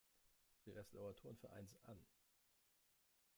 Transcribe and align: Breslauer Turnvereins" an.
Breslauer 0.65 1.13
Turnvereins" 1.15 1.77
an. 1.83 2.03